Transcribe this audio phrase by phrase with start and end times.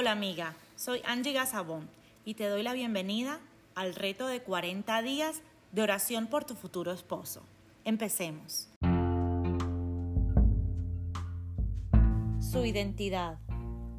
[0.00, 1.86] Hola amiga, soy Angie Gazabón
[2.24, 3.38] y te doy la bienvenida
[3.74, 5.42] al reto de 40 días
[5.72, 7.42] de oración por tu futuro esposo.
[7.84, 8.70] Empecemos.
[12.40, 13.40] Su identidad.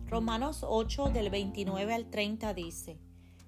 [0.08, 2.98] Romanos 8 del 29 al 30 dice,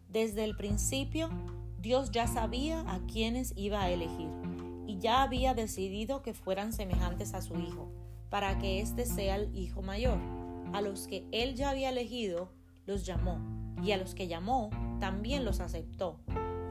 [0.10, 1.32] Desde el principio
[1.80, 4.30] Dios ya sabía a quiénes iba a elegir
[4.86, 7.92] y ya había decidido que fueran semejantes a su Hijo,
[8.30, 10.43] para que éste sea el Hijo mayor.
[10.74, 12.50] A los que Él ya había elegido,
[12.86, 13.40] los llamó,
[13.82, 16.20] y a los que llamó, también los aceptó,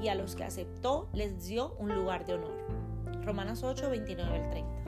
[0.02, 3.24] y a los que aceptó, les dio un lugar de honor.
[3.24, 4.82] Romanos 8, 29 al 30.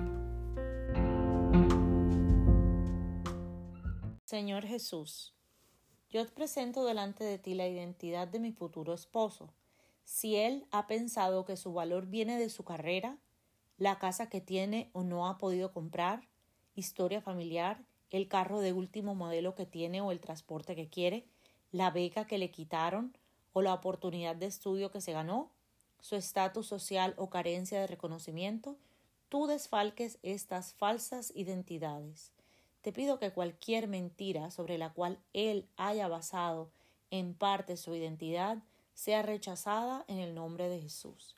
[4.25, 5.35] Señor Jesús,
[6.11, 9.55] yo te presento delante de ti la identidad de mi futuro esposo
[10.05, 13.19] si él ha pensado que su valor viene de su carrera,
[13.77, 16.29] la casa que tiene o no ha podido comprar,
[16.75, 21.25] historia familiar, el carro de último modelo que tiene o el transporte que quiere,
[21.73, 23.17] la beca que le quitaron
[23.53, 25.51] o la oportunidad de estudio que se ganó,
[26.01, 28.77] su estatus social o carencia de reconocimiento,
[29.29, 32.31] tú desfalques estas falsas identidades.
[32.83, 36.71] Te pido que cualquier mentira sobre la cual él haya basado
[37.11, 38.59] en parte su identidad
[38.95, 41.35] sea rechazada en el nombre de Jesús.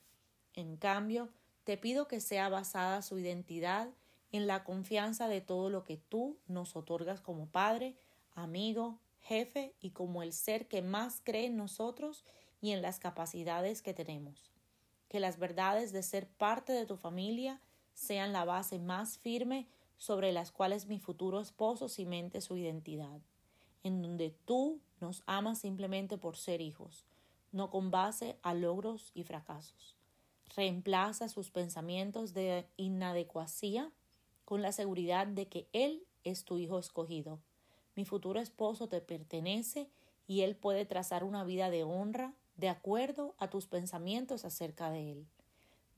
[0.52, 1.30] En cambio,
[1.64, 3.88] te pido que sea basada su identidad
[4.36, 7.96] en la confianza de todo lo que tú nos otorgas como Padre,
[8.34, 12.24] amigo, jefe y como el ser que más cree en nosotros
[12.60, 14.52] y en las capacidades que tenemos.
[15.08, 17.60] Que las verdades de ser parte de tu familia
[17.94, 23.20] sean la base más firme sobre las cuales mi futuro esposo cimente su identidad,
[23.82, 27.06] en donde tú nos amas simplemente por ser hijos,
[27.52, 29.96] no con base a logros y fracasos.
[30.54, 33.90] Reemplaza sus pensamientos de inadecuacia
[34.46, 37.38] con la seguridad de que Él es tu hijo escogido.
[37.94, 39.90] Mi futuro esposo te pertenece
[40.26, 45.12] y Él puede trazar una vida de honra de acuerdo a tus pensamientos acerca de
[45.12, 45.26] Él.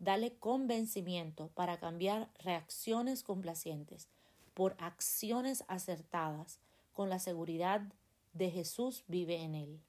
[0.01, 4.09] Dale convencimiento para cambiar reacciones complacientes
[4.55, 6.59] por acciones acertadas
[6.93, 7.83] con la seguridad
[8.33, 9.81] de Jesús vive en Él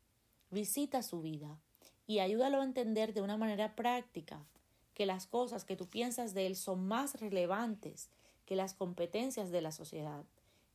[0.52, 1.60] visita su vida
[2.08, 4.44] y ayúdalo a entender de una manera práctica
[4.94, 8.10] que las cosas que tú piensas de él son más relevantes
[8.50, 10.26] que las competencias de la sociedad,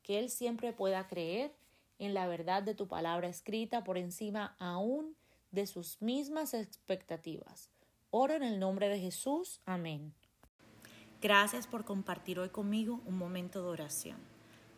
[0.04, 1.52] que él siempre pueda creer
[1.98, 5.16] en la verdad de tu palabra escrita por encima aún
[5.50, 7.70] de sus mismas expectativas.
[8.12, 9.60] Oro en el nombre de Jesús.
[9.66, 10.14] Amén.
[11.20, 14.18] Gracias por compartir hoy conmigo un momento de oración.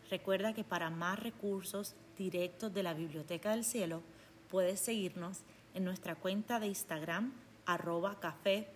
[0.08, 4.00] Recuerda que para más recursos directos de la Biblioteca del Cielo,
[4.48, 5.42] puedes seguirnos
[5.74, 7.34] en nuestra cuenta de Instagram
[7.66, 8.66] arroba café.i.fe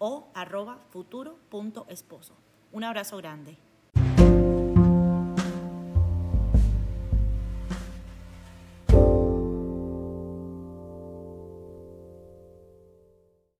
[0.00, 2.36] o arroba futuro.esposo.
[2.72, 3.69] Un abrazo grande.